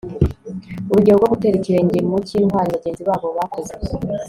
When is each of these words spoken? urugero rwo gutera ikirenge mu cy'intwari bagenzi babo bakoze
urugero 0.91 1.15
rwo 1.19 1.27
gutera 1.33 1.55
ikirenge 1.57 1.97
mu 2.09 2.17
cy'intwari 2.27 2.73
bagenzi 2.75 3.01
babo 3.07 3.27
bakoze 3.37 3.73